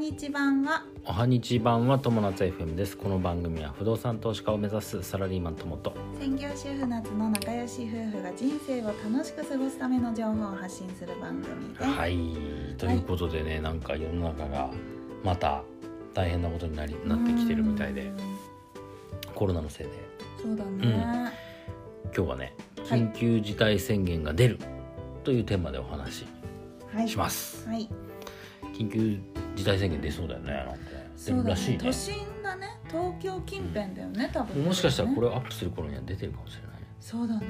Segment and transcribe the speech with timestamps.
[0.00, 0.82] 日版は？
[1.04, 2.96] おはにち版は友達 FM です。
[2.96, 5.92] この番組は不動産投資家を目指すサラリーマン友と。
[6.18, 12.18] 専業主婦夏の仲良し夫婦が人生を楽しく過ごすための情報を発信する番組です、はい。
[12.78, 14.70] ということでね、なんか世の中が
[15.22, 15.62] また
[16.14, 18.06] 大変なことになりなってきてるみたいで。
[18.06, 18.16] うん。
[19.34, 19.92] コロナのせいで。
[20.40, 21.30] そうだね、
[22.04, 22.54] 今日はね
[22.88, 23.00] はい。
[23.00, 24.58] 緊急事態宣言が出る
[25.24, 26.26] というテーマでお話し
[26.94, 27.08] はい。
[27.08, 27.86] します、はい。
[28.72, 29.18] 緊急
[29.60, 31.10] 事態宣言出そうだよねなんかね。
[31.16, 31.76] 出るらしいね。
[31.76, 32.68] ね都心だね。
[32.88, 36.80] 東京近辺だよね多分もしかしたらこれ、アップする頃には出てるかもしれない。
[36.80, 37.46] ねそうだね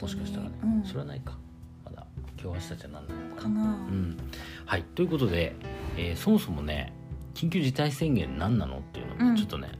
[0.00, 1.36] もしかしたらね、うん、それはないか。
[1.84, 2.06] まだ
[2.40, 4.16] 今日明日じゃなんないのかかな、なうん。
[4.64, 4.82] はい。
[4.82, 5.54] ということで、
[5.96, 6.92] えーそもそもね
[7.34, 9.34] 緊急事態宣言何なのっていうのうん。
[9.34, 9.70] をちょっとね、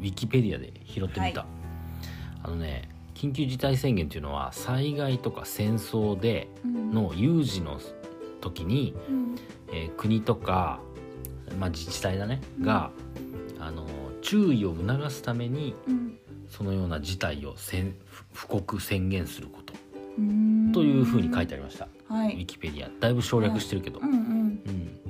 [0.00, 1.46] ウィキペディアで拾ってみた、は
[2.42, 6.90] あのね緊急事態宣言っていうのは災害とか戦争でうん。
[6.92, 7.80] の有事の
[8.40, 9.34] 時に、うん。
[9.72, 10.80] えー国とか、
[11.56, 12.40] まあ、自治体だね。
[12.58, 12.90] うんが、
[13.60, 13.86] あの
[14.22, 16.18] 注意を促すためにうん。
[16.48, 19.74] そのような事態を宣布布告宣言すること。
[20.72, 22.90] というふうに書いてありました、ウィはいキペディア。
[23.00, 24.16] だいぶ省略してるけど、うんうん。
[24.16, 25.04] うん。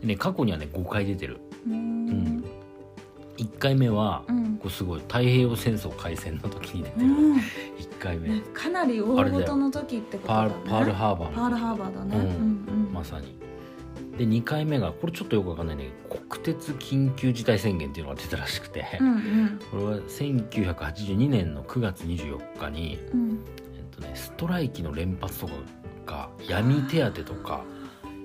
[0.00, 1.40] でね過去にはね5回出てる。
[1.66, 2.44] うーん。
[3.36, 4.56] 1回目は、うん。
[4.56, 7.36] こうすごい太平洋戦争開戦の時に出てる、うん。
[7.36, 8.28] 1回目。
[8.28, 10.50] ねかなり大事の時ってことだね。
[10.50, 11.36] パールパールハーバーの時。
[11.36, 12.16] パールハーバーだね。
[12.16, 12.90] うん。
[12.92, 13.36] まさに
[14.18, 19.60] で2回目がこれちょっとよくわかんないんだけど国鉄緊急事態宣言っていうのが出たらしくて、うんうん。
[19.70, 23.44] これは1982年の9月24日に、うん。
[23.76, 25.52] えっとね、ストライキの連発とか
[26.06, 27.64] が闇手当とか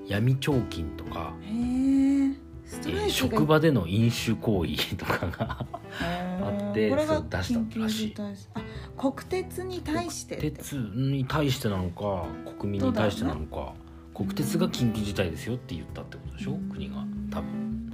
[0.08, 8.16] 闇彫金とか、へえー職場での飲酒行為とかがあってこれがそう出したらしい。
[8.96, 12.26] 国鉄に対してって鉄に対してなのか
[12.60, 13.74] 国民に対してなのか、
[14.20, 16.70] 国鉄が緊急事態ですよって言ったってことでしょ、うん。
[16.70, 17.90] 国が多分。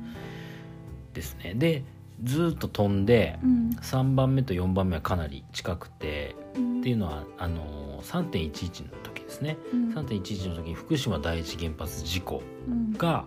[1.14, 1.54] ですね。
[1.54, 1.84] で
[2.23, 3.69] ずーっと飛んでうん。
[3.80, 6.80] 3番目と4番目はかなり近くてうん。
[6.80, 9.58] っていうのはあのー3.11の時ですね。
[9.72, 9.90] うん。
[9.94, 12.92] 3.11の時に福島第一原発事故うん。
[12.94, 13.25] が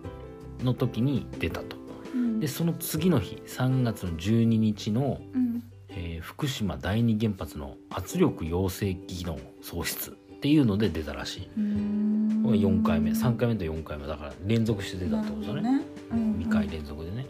[0.65, 1.77] の時に出たと。
[2.15, 2.41] うん。
[2.41, 5.63] でその次の日3月の12日の、うん。
[5.89, 11.51] えー福島第二原発の圧力養成機能喪失っていうので出たらしい、
[12.49, 15.63] これ4回目3回目と4回目だから連続して出たってことだね。
[15.63, 16.47] なるほどね。
[16.47, 17.27] 2回連続でね。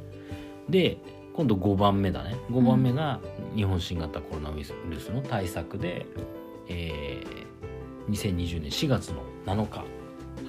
[0.69, 0.99] で
[1.34, 2.37] 今度5番目だね。
[2.51, 3.21] 5番目が
[3.56, 6.06] 日本新型コロナウイルスの対策で、
[6.69, 7.49] えー
[8.11, 9.84] 2020年4月の7日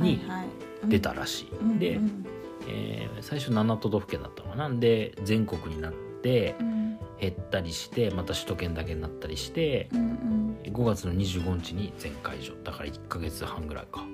[0.02, 0.48] にはいはい。
[0.88, 2.26] 出たらしい、うんで、うん。
[2.70, 4.70] えー最初7都道府県だったのかな。
[4.70, 6.80] なんで全国になってうん。
[7.20, 10.74] 減ったりしてまた首都圏だけになったりしてうんうん。
[10.74, 14.06] 5月の25日に全解除だから1ヶ月半ぐらいか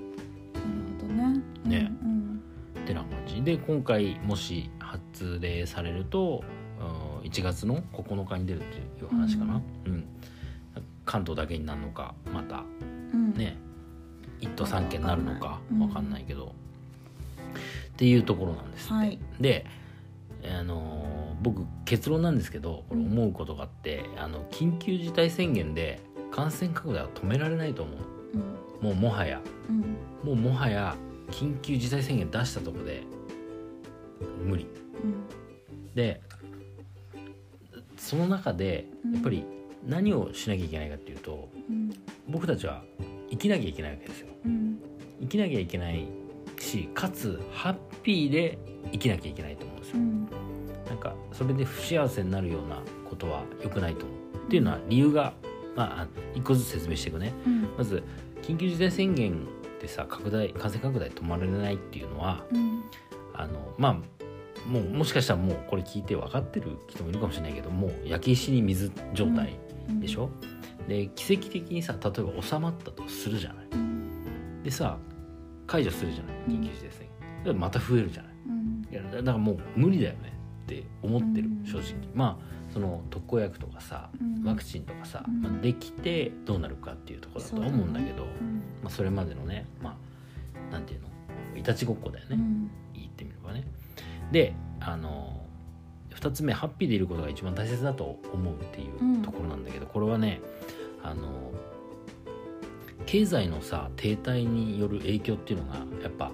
[1.66, 1.80] ね。
[1.80, 2.42] ねうん。
[2.84, 3.42] ってな感じ。
[3.42, 6.44] で今回もし発令されると
[6.80, 10.06] うん1月の9日に出るっていう話かな、うん。
[11.06, 12.64] 関東だけになるのかまた
[13.14, 13.34] うん。
[13.34, 13.58] ね。
[14.42, 15.80] 1都3県になるのかうん。
[15.80, 16.54] 分かんないけど、
[17.94, 19.20] っていうところなんですって、はい。
[19.40, 19.66] で
[20.60, 27.98] あのー僕結論なんですけどこれ思うことがあって、あの緊急事態宣言で感染拡大は止められないと思う。
[28.34, 28.42] うん。
[28.82, 29.42] もうもはや。
[29.70, 29.80] うん。
[30.24, 30.96] もうもはや
[31.36, 33.04] 緊急事態宣言出したとこで
[34.42, 34.68] 無理。
[35.94, 36.22] で
[37.98, 39.14] その中でうん。
[39.16, 39.44] やっぱり
[39.86, 41.92] 何をしなきゃいけないかっていうとうん。
[42.30, 42.84] 僕たちは
[43.30, 44.28] 生きなきゃいけないわけですよ。
[44.46, 44.80] うん。
[45.20, 46.08] 生きなきゃいけない
[46.58, 48.58] しかつハッピーで
[48.94, 49.98] 生きなきゃいけないと思うんですよ。
[49.98, 50.30] うん。
[50.88, 54.48] なんかそれで不幸せになるようなことは良くないと思う。
[54.48, 55.34] っていうのは理由が
[55.76, 57.34] まあ一個ずつ説明していくね。
[57.46, 57.70] うん。
[57.78, 58.02] まず
[58.42, 59.46] 緊急事態宣言
[59.86, 62.84] でさ拡大感染拡大止まられないっていうのはうん。
[63.36, 63.94] あのまあ
[64.68, 69.60] もうもしかしたらもうこれ聞いて分かってる人もいるかもしれないけどもう焼け石に水状態
[69.90, 70.00] うん。
[70.00, 70.32] でしょ、
[70.88, 73.66] で奇跡的にさ例えば収まったとするじゃない。
[73.74, 74.98] うんでさ
[75.68, 76.36] 解除するじゃない。
[76.48, 77.08] 緊急事態宣
[77.44, 77.54] 言。
[77.54, 78.34] でまた増えるじゃない。
[79.18, 80.35] だからもう無理だよね
[80.66, 81.66] って思ってるうん。
[81.66, 81.96] 正直。
[82.14, 84.44] まあその特効薬とかさうん。
[84.44, 85.42] ワクチンとかさ、うん。
[85.42, 88.30] まあ、できてどうなるかっていうところだとは思うんだけどうん。
[88.84, 89.98] まあ、それまでのねま
[90.70, 91.08] あなんていうの？
[91.58, 92.70] いたちごっこだよね、うん。
[92.94, 93.64] 言ってみればね。
[94.32, 95.42] であの
[96.16, 100.42] 2つ目ハッピーでいることが一番大切だと思うっていうところなんだけど、これはね
[101.04, 101.52] あの
[103.06, 106.32] 経済のさ停滞による影響っていうのがやっぱ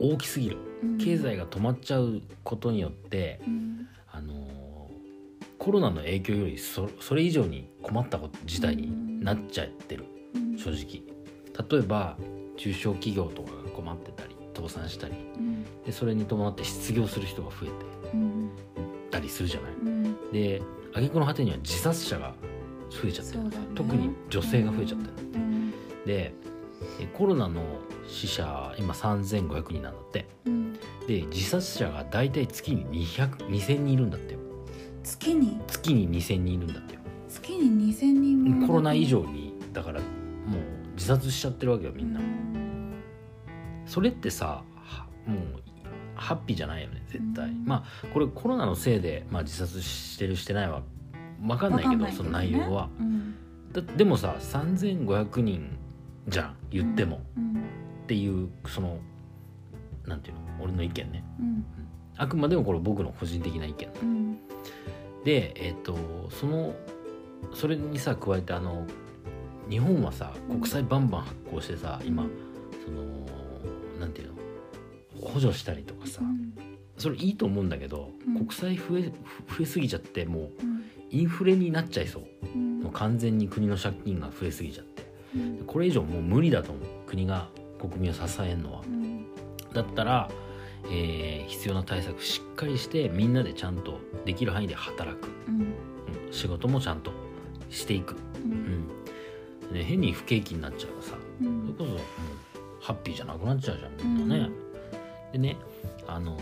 [0.00, 0.58] 大きすぎる。
[0.82, 0.98] うん。
[0.98, 3.88] 経済が止まっちゃうことによってうん。
[4.10, 4.90] あの
[5.58, 10.04] コロナの影響よりそそれ以上に困ったこと事態になっちゃってる。
[10.34, 10.58] うん。
[10.58, 11.02] 正直。
[11.78, 12.16] 例えば
[12.56, 15.14] 中小企業とかが困ってたり倒産したり。
[15.36, 15.64] うん。
[15.84, 17.68] でそれに伴って失業する人が増え
[18.14, 18.50] うん。
[19.10, 19.72] てたりするじゃない。
[19.72, 20.32] うん。
[20.32, 20.62] で
[20.92, 22.34] 挙句の果てには自殺者が
[22.90, 23.50] 増えちゃってる、ね。
[23.74, 25.70] 特に女性が増えちゃってる、うん。
[25.70, 25.74] で
[26.06, 26.34] え
[27.12, 27.62] コロナの
[28.06, 30.26] 死者今3500人なんだって。
[30.46, 30.72] うん。
[31.06, 34.40] で自殺者が大体月に200 2000人いるんだってよ。
[35.02, 35.60] 月に？
[35.66, 37.00] 月に2000人いるんだってよ。
[37.28, 42.22] 月に2000人もコロナ以上にだからもう自殺しちゃってるわけよみんな、う
[43.86, 45.40] それってさはもう
[46.14, 47.64] ハッピーじゃないよね絶対、うん。
[47.64, 50.82] まあこれコロナのせいで、まあ、自殺してるしてないは
[51.40, 52.62] 分かんないけどわかんないけどね。
[52.62, 52.88] その内容は。
[52.98, 53.34] うん。
[53.72, 55.76] だでもさ3500人
[56.28, 57.54] じゃん言っても、うん。
[58.04, 58.98] っていうその
[60.06, 61.24] なんていうの俺の意見ね。
[61.40, 61.64] うん。
[62.16, 63.88] あくまでもこれ僕の個人的な意見。
[64.02, 64.38] うん。
[65.24, 65.96] でえっ、と
[66.30, 66.74] その
[67.52, 68.86] それにさ加えてあの
[69.68, 72.26] 日本はさ国債バンバン発行してさ今
[72.84, 73.02] その
[73.98, 74.34] なんていうの
[75.20, 76.52] 補助したりとかさ、うん。
[76.98, 78.34] それいいと思うんだけど、うん。
[78.46, 79.12] 国債増え増
[79.62, 80.84] えすぎちゃってもううん。
[81.10, 82.24] インフレになっちゃいそう。
[82.54, 82.80] うん。
[82.80, 84.92] もう完全に国の借金が増えすぎちゃって。
[84.98, 85.03] うん
[85.66, 86.84] これ以上もう無理だと思う。
[87.06, 87.48] 国が
[87.80, 88.82] 国民を支えるのは。
[88.86, 89.26] うん。
[89.72, 90.30] だったら、
[90.90, 95.60] えー必要な対策しっかりしてみんなでちゃんとできる範囲で働く、うん。
[95.60, 95.62] う
[96.30, 96.32] ん。
[96.32, 97.12] 仕事もちゃんと
[97.70, 98.50] していく、ううん。
[98.52, 98.88] ん
[99.72, 101.16] ね、変に不景気になっちゃうとさ。
[101.38, 101.98] それうんこそもう
[102.80, 104.16] ハッピーじゃなくなっちゃうじゃん。
[104.16, 104.28] みん。
[104.28, 104.50] なね。
[105.32, 105.56] でね
[106.06, 106.38] あの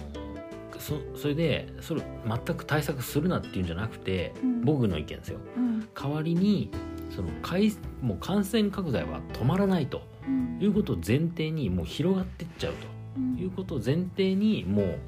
[0.78, 4.64] そそれでそれ全く対策するなっていうんじゃなくて、うん。
[4.64, 5.38] 僕の意見ですよ。
[5.56, 5.88] うん。
[5.94, 6.70] 代わりに
[7.14, 10.02] そのかいもう感染拡大は止まらないと。
[10.26, 10.58] うん。
[10.60, 12.74] いうことを前提にもう広がっていっちゃう
[13.16, 13.36] うん。
[13.36, 14.98] ということを前提にもう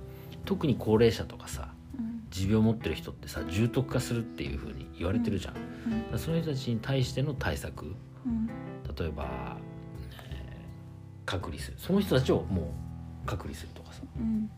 [0.44, 1.68] 特に高齢者とかさ
[1.98, 2.26] うん。
[2.30, 5.64] 持病を持ってる人ってさ重篤化するっていうふうに言われてるじゃん、だか
[6.12, 7.94] らその人たちに対しての対策
[8.26, 8.46] うん。
[8.96, 9.56] 例えば、
[10.30, 10.64] えー
[11.26, 11.78] 隔離する。
[11.78, 12.74] その人たちをも
[13.24, 14.02] う隔離するとかさ。
[14.18, 14.50] うん。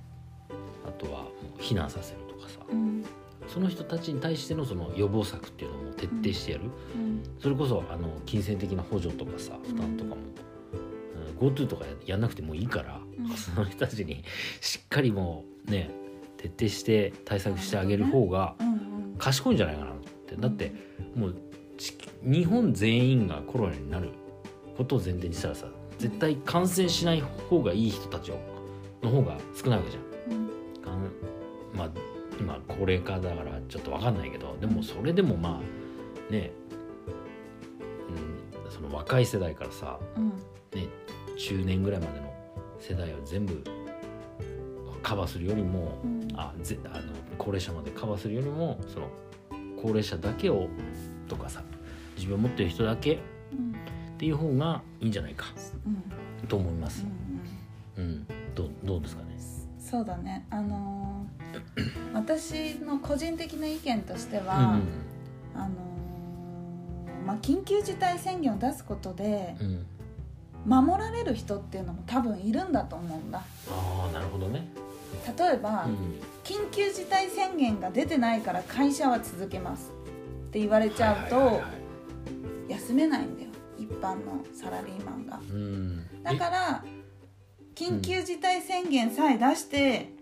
[0.84, 1.26] あとは
[1.58, 2.58] 避難させるとかさ。
[2.70, 3.04] うん
[3.48, 6.64] その人たちに対してのその予防策っていうのも徹底してやる、
[6.94, 7.22] うん。
[7.40, 10.20] それこそあの金銭的な補助とかさ負担とかも、うん
[11.37, 13.28] GoTo とかやんなくてもいいから、うん。
[13.37, 14.25] その人たちに
[14.60, 15.90] しっかりもうね
[16.38, 18.54] 徹底して対策してあげる方が
[19.19, 19.94] 賢いんじゃないかなっ
[20.26, 20.37] て。
[20.37, 20.72] だって
[21.14, 21.37] もう
[21.76, 24.10] 地日本全員がコロナになる
[24.76, 25.66] ことを前提にしたらさ
[25.98, 28.38] 絶対感染しない方がいい人たちを
[29.02, 30.37] の方が少ないわけじゃん。
[30.37, 30.82] うん。
[30.82, 31.12] かん
[31.75, 31.90] まあ
[32.38, 36.50] 今高齢化だからちょっと分かんないけどでもそれでもまあね、
[38.65, 40.29] うん、その若い世代からさ、うん。
[40.79, 40.88] ね、
[41.38, 42.33] 中年ぐらいまでの
[42.79, 43.62] 世代を全部
[45.03, 46.29] カバーするよりもうん。
[46.37, 49.09] あぜあの高齢者までカバーするよりもその
[49.81, 50.69] 高齢者だけを
[51.29, 51.62] とかさ
[52.17, 53.21] 持病を持ってる人だけ
[53.53, 55.47] うんっていう方がいいんじゃないか
[55.87, 56.47] うん。
[56.49, 57.06] と思います。
[57.97, 58.00] う。
[58.00, 58.05] ん。
[58.05, 59.37] うん、どうどうですかね？
[59.79, 60.44] そうだね。
[60.50, 60.95] あのー
[62.14, 64.82] 私の個人的な意見としては、うんうん。
[65.55, 69.67] あのーまあ、緊急事態宣言を出すことでうん。
[69.67, 69.87] うん
[70.67, 73.38] 守られる人っていうのも多分いるんだと思うんだ。
[73.70, 74.67] ああなるほどね。
[75.38, 75.97] 例えば、うん
[76.43, 79.91] 緊急事態宣言が出てないから会社は続けます
[80.49, 81.61] って言われちゃうと
[82.69, 83.50] 休めないんだよ。
[83.76, 85.41] 一般のサラリーマンが。
[85.50, 86.23] うん。
[86.23, 86.85] だから
[87.75, 90.16] 緊急事態宣言さえ出して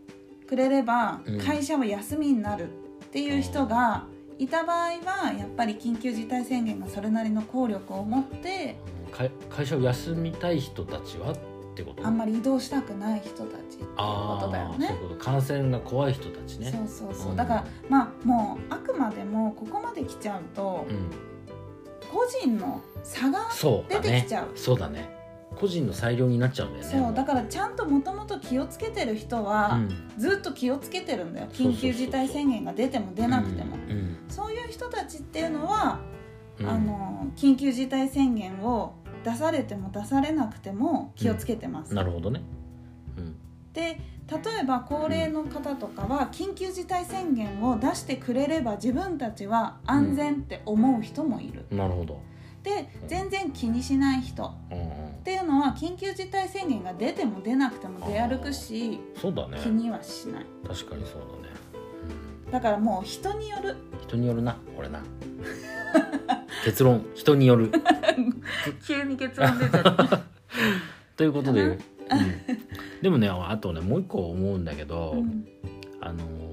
[0.46, 1.40] くれればうん。
[1.40, 2.68] 会社は休みになる
[3.04, 4.06] っていう人が
[4.38, 8.76] いた場合はやっぱり緊急事態宣言がそれなりの効力を持って
[9.12, 11.36] か会社を休みたい人たちはっ
[11.76, 12.04] てこと？
[12.04, 14.86] あんまり移動したくない人たちっていうあことだよね。
[14.86, 15.24] ーそういうこと。
[15.24, 16.72] 感染が怖い人たちね。
[16.72, 17.36] そうそうそう、うん。
[17.36, 21.10] だからまあもうあくまでもここまで来ちゃうと、うん。
[22.12, 23.48] 個人の差が
[23.88, 24.50] 出てきちゃう。
[24.56, 25.08] そうだね
[25.56, 26.90] 個人の裁量になっちゃうんだよね。
[26.90, 29.78] そうだからちゃんともともと気をつけてる人は、
[30.18, 31.48] ずっと気をつけてるんだよ。
[31.52, 33.90] 緊急事態宣言が出ても出なくても、うん。
[33.90, 36.00] うんそういう人たちっていうのは、
[36.58, 36.68] うん。
[36.68, 42.42] あの緊急事態宣言を出されても出されなくても気をつけてます、なるほどね。
[43.16, 43.36] うん。
[43.72, 52.20] で例えば高齢の方とかは緊急事態宣言を出してくれれば自分たちは安全って思う人もいる、なるほど。
[52.62, 54.54] で全然気にしない人。
[54.70, 59.58] うんうんっていうのは緊急事態宣言が出ても出なくても出歩くしそうだね。
[59.62, 60.46] 気にはしない。
[60.68, 61.54] 確かにそうだね。
[62.52, 63.70] だからもう人による。
[63.70, 63.76] うん
[64.06, 65.00] 人によるなこれな。
[66.62, 67.72] 結論人による。
[68.86, 70.20] 急に結論出ちゃった。
[71.16, 73.00] ということで、かうん。
[73.00, 75.46] でもねあとねもう一個思うんだけど、うん。
[76.02, 76.44] あのー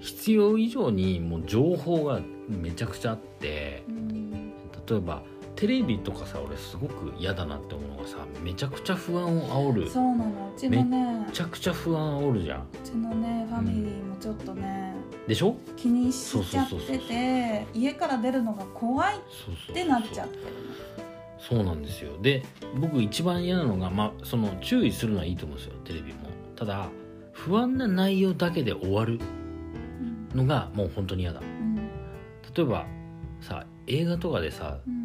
[0.00, 4.52] 必要以上にもう情報がめちゃくちゃあってうん。
[4.86, 5.22] 例えば
[5.58, 9.90] テレビとかさ俺すごく嫌だなって思うのがさめちゃくちゃ不安を煽る。
[9.90, 10.52] そうなの。
[10.56, 12.60] うちのねめちゃくちゃ不安煽るじゃん。
[12.60, 14.94] うちのねファミリーもちょっとね、
[15.26, 15.56] でしょ？
[15.76, 20.42] 気にしちゃってて家から出るのが怖いってなっちゃってる
[21.40, 22.12] そうなんですよ。
[22.22, 22.44] で
[22.80, 26.20] 僕一番嫌なのがまあその注意するのはいいと思うんですよテレビも。
[26.54, 26.88] ただ
[27.32, 29.18] 不安な内容だけで終わる
[30.32, 31.40] ののがもう本当に嫌だ。
[31.40, 31.74] うん。
[31.76, 31.82] 例
[32.62, 32.86] えば
[33.40, 34.97] さ映画とかでさうん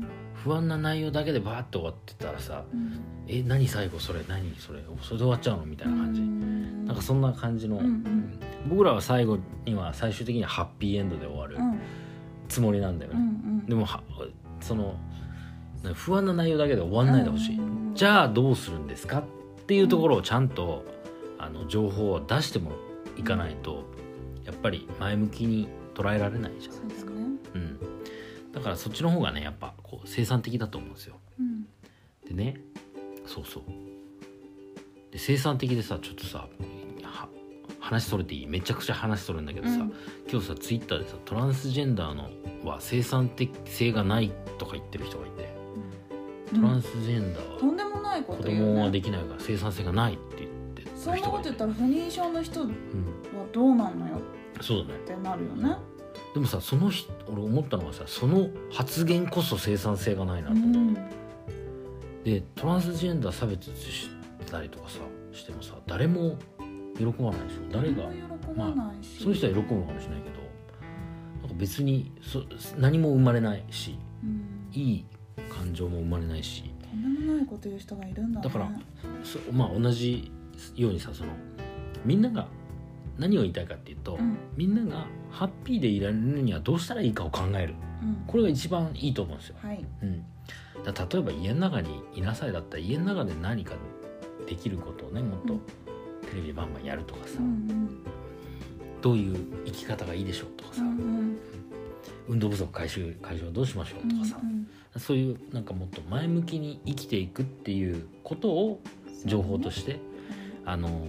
[0.43, 6.85] 不安な内容だけでバーッと終わってたらさうん「え何最後それ何それそれで終わっちゃうの?」みたいな感じ、うん。
[6.85, 8.39] なんかそんな感じの、うんうん。
[8.67, 11.79] 僕らは最後には最終的にはハッピーエンドで終わるうん。
[12.50, 13.27] つもりなんだようんうね、
[13.63, 13.65] ん。
[13.65, 14.01] でもは
[14.59, 14.95] その
[15.83, 17.95] な不安な内容だけで終わんないでほしい、うん。
[17.95, 19.23] じゃあどうするんですかっ
[19.65, 20.83] ていうところをちゃんと
[21.39, 22.71] あの情報を出しても
[23.17, 23.83] いかないと
[24.45, 27.12] やっぱり前向きに捉えられないじゃないですか、
[28.63, 31.17] からそっちの方がねやっぱこう生産的だと思うんですよ。
[31.39, 31.65] うん。
[32.27, 32.60] でね
[33.27, 33.63] そうそう。
[35.12, 36.48] で生産的でさちょっとさ
[37.03, 37.29] は
[37.79, 38.48] 話それていい？
[38.48, 39.93] めちゃくちゃ話それるんだけどさ、うん。
[40.32, 42.29] 今日さツイッターでさトランスジェンダーの
[42.63, 45.53] は生産的性がないとか言ってる人がいて、
[46.53, 46.62] うん。
[46.62, 48.58] トランスジェンダーはとんでもないこ子とね。
[48.58, 54.22] 供はできないから生産性がないって言ってそんなこと言ったら不妊症の人はうん、どうなんのよ
[54.62, 54.93] そうだね。
[54.96, 55.75] ってなるよね
[56.34, 61.10] でもさその人俺思ったのはさその発言こそ生産性がないなとう思って、ん。
[62.24, 64.10] でトランスジェンダー差別し
[64.50, 65.00] たりとかさ
[65.32, 66.38] してもさ誰も
[66.98, 67.72] 喜ばないでしょ。
[67.72, 69.24] 誰が喜ばないし。
[69.24, 70.39] そういう人は喜ぶのかもしれないけど
[71.41, 72.43] なんか別にそ
[72.77, 74.70] 何も生まれないしうん。
[74.72, 75.05] いい
[75.50, 76.63] 感情も生まれないし。
[76.82, 78.43] とんでもないこと言う人がいるんだね。
[78.43, 78.72] だから
[79.24, 80.32] そまあ同じ
[80.75, 81.34] ようにさその
[82.05, 82.48] みんなが
[83.17, 84.38] 何を言いたいかっていうと、うん。
[84.55, 87.75] みんながハッピーでいられるにはどうしたらいいかを考える。
[88.01, 88.24] うん。
[88.27, 89.55] これが一番いいと思うんですよ。
[89.62, 89.86] はい。
[90.01, 90.25] うん、
[90.84, 93.75] だ例えば家の中にいなさいだったら家の中で何か
[94.48, 95.60] できることをねもっとうん。
[96.29, 98.03] テレビバンバンやるとかさ、うん
[99.01, 101.38] どういう生き方がいいでしょうとかさ、うんうん。
[102.29, 104.67] 運動不足解消解消どうしましょうとかさ、うん
[104.98, 108.79] そういうなんかもっと前向きに生きていくっていうことを
[109.25, 110.00] 情報として、
[110.65, 111.08] あの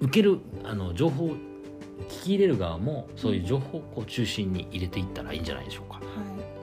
[0.00, 5.94] 受けるあの情報を聞き入れる側もそういう情報を中心に入れていったらいいんじゃないでしょうか。
[5.94, 6.04] はい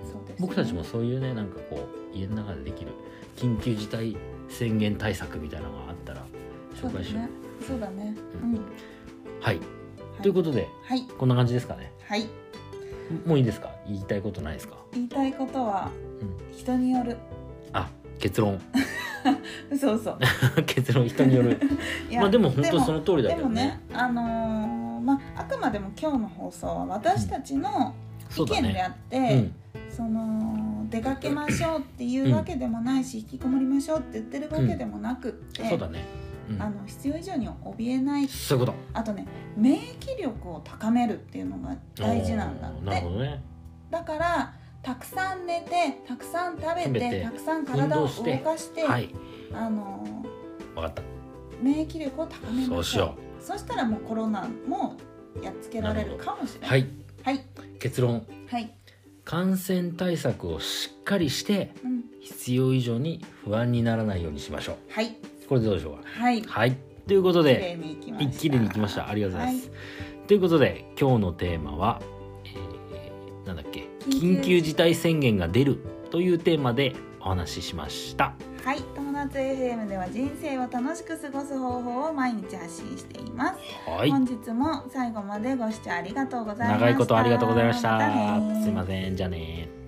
[0.05, 0.35] そうですね。
[0.39, 2.91] 僕たちもそういうねなんかこう家の中でできる
[3.35, 4.15] 緊急事態
[4.49, 6.23] 宣言対策みたいなのがあったら
[6.75, 7.63] 紹介しよう。
[7.63, 8.15] そうだね。
[8.39, 8.53] そうん。
[8.55, 8.59] ん。
[9.41, 9.59] はい、
[10.21, 11.01] ということではい。
[11.17, 11.91] こんな感じですかね。
[12.07, 12.27] はい。
[13.25, 13.69] もういいですか？
[13.87, 17.17] 言いたいことないですか、言いたいことはうん、人による。
[17.73, 18.61] あ結論
[19.77, 20.19] そうそう。
[20.65, 21.59] 結論人による。
[22.13, 27.93] まあでも本当でもその通りだでもけどねねあのーまああくまでも今日の放送は私たちの
[28.37, 29.55] 意見でねあって、うん。
[29.89, 36.03] その出かけましょうっていうわけでもないし、引きこもりましょうって言ってるわけでもなくって、そうだね、
[36.49, 36.61] うん。
[36.61, 38.27] あの必要以上に怯えない。
[38.27, 38.77] そういうこと。
[38.93, 43.41] あとね免疫力を高めるっていうのが大事なんだっおーなるてほどね。
[43.91, 44.53] だから
[44.83, 49.09] たくさん寝てたくさん食べてたくさん体を動かしてはい。
[49.53, 50.03] あの
[50.75, 51.01] 分かった。
[51.61, 52.75] 免疫力を高めましょう。
[52.75, 54.97] そうしよそしたらもうコロナも
[55.41, 56.69] やっつけられるかもしれない。
[56.69, 56.87] はい。
[57.23, 57.45] はい。
[57.79, 58.25] 結論。
[58.47, 58.73] はい、
[59.23, 66.01] 感染対策をしっかりしてうん、必要以上に不安にならないようにしましょはい、うこれでどうでしょうか？
[66.09, 66.77] はい、はい。
[67.07, 67.77] ということ綺で。
[68.19, 69.09] 一気にいきました。
[69.09, 69.71] ありがとうございます、
[70.27, 72.01] ということで今日のテーマは、
[72.43, 73.92] えーなんだっけ？
[74.09, 75.79] 緊急事態宣言が出る
[76.11, 78.33] というテーマでお話ししました。
[78.63, 83.59] はい、友達 FM では人生を楽しく過ごす方法を毎日発信しています。
[83.89, 84.09] はい。
[84.09, 86.85] 本日も最後までご視聴ありがとうございました。
[86.85, 87.91] 長いことありがとうございました。
[87.91, 88.07] また
[88.39, 89.15] ねすいません。
[89.15, 89.82] じゃあね